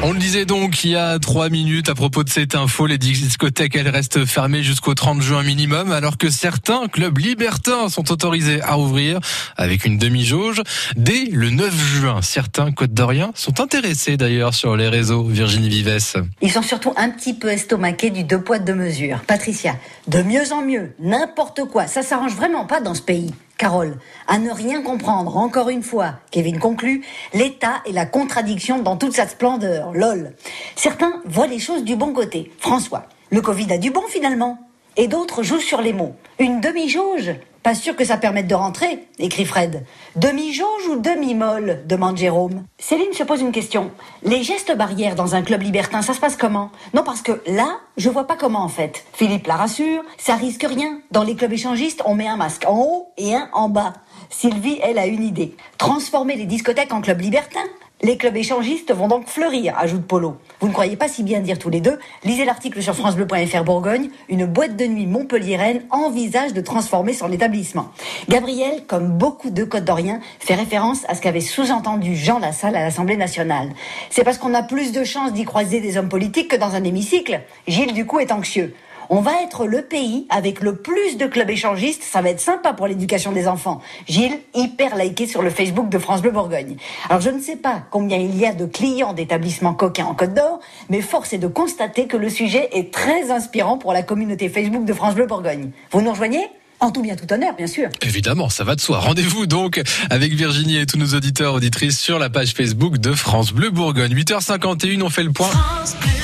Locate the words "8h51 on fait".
104.14-105.24